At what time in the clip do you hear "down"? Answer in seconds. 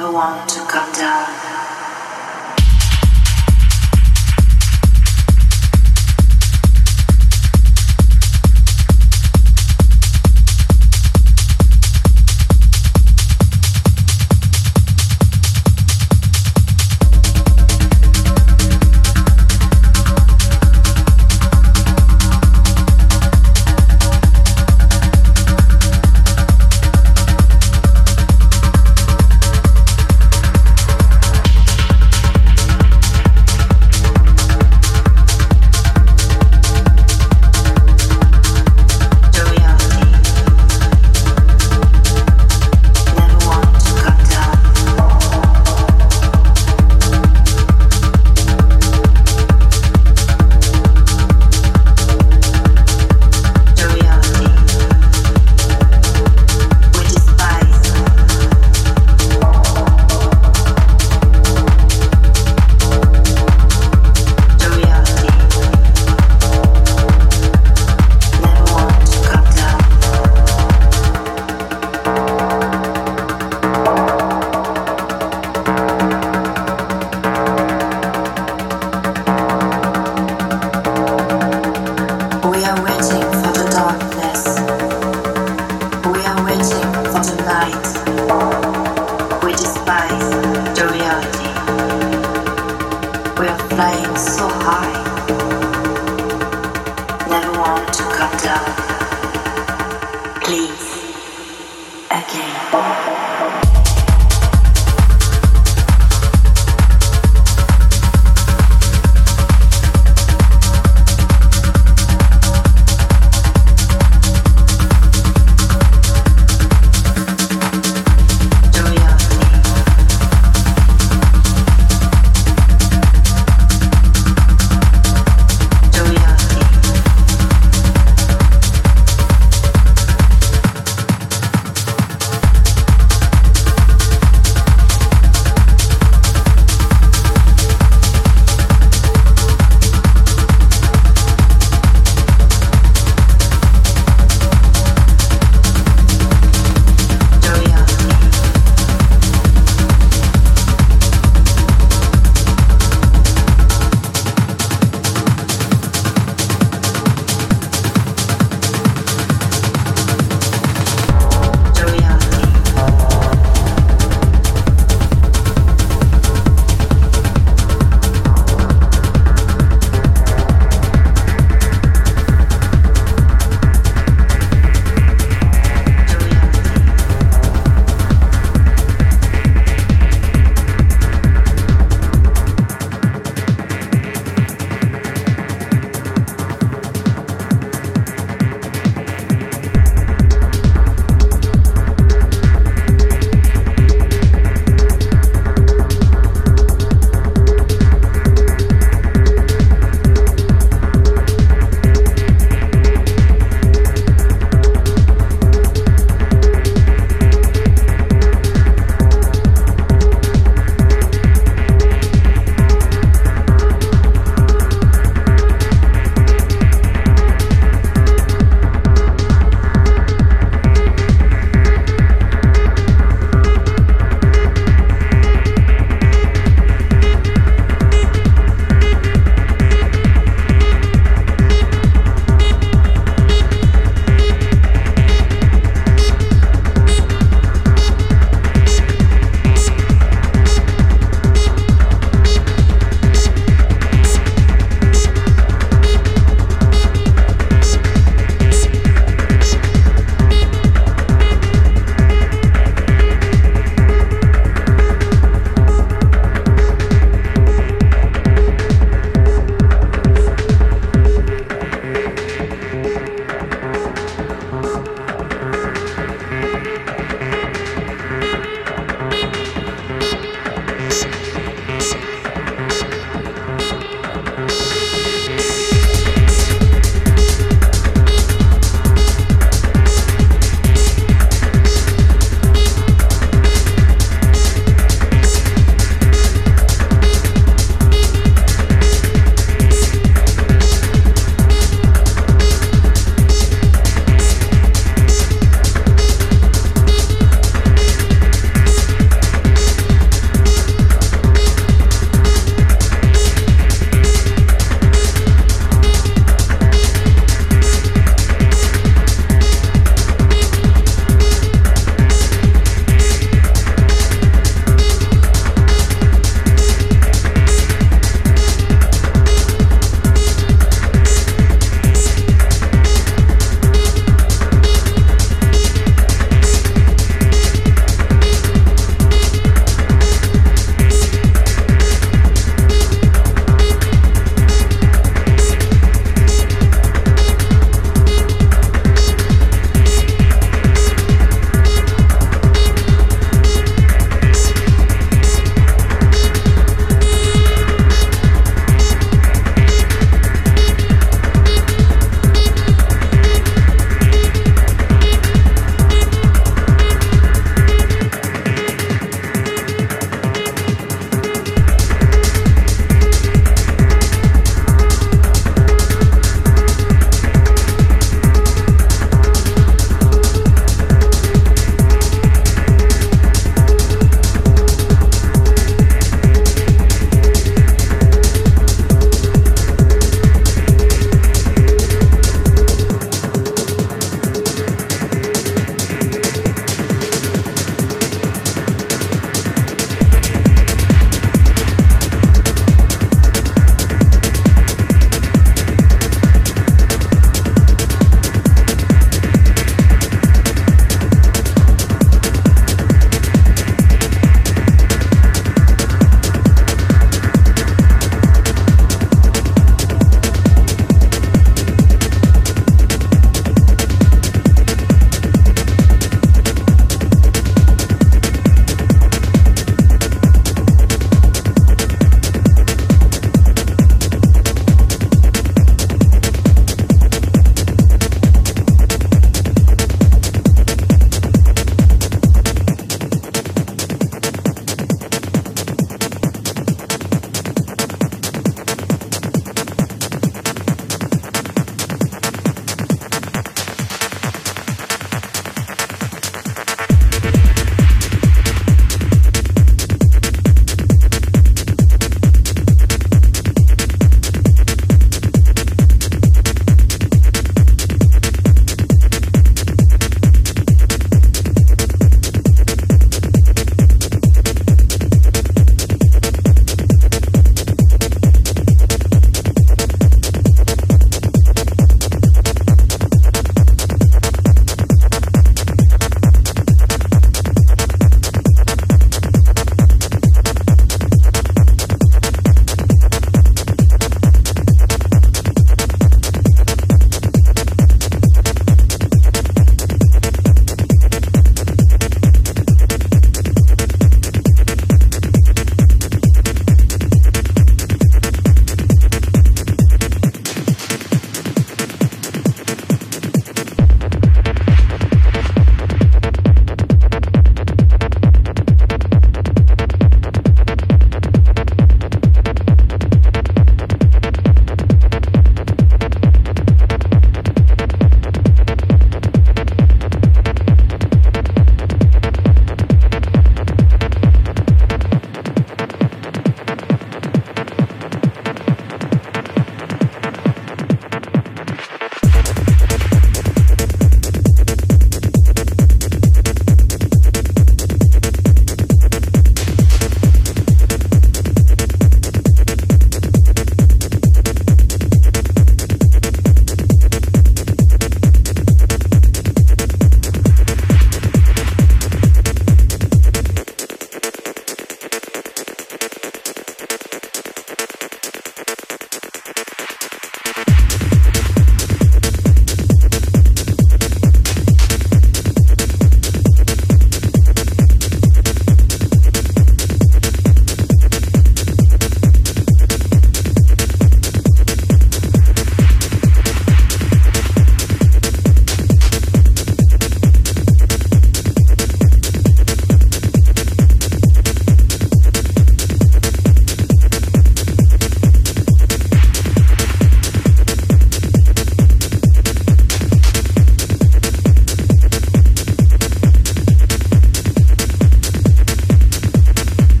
0.94-1.49